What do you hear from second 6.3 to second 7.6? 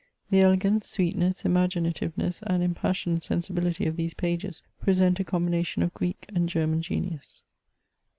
and German genius.